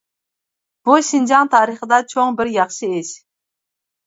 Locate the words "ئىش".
2.97-3.13